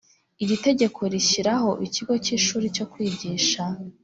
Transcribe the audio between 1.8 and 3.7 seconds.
Ikigo cy ishuli cyo kwigisha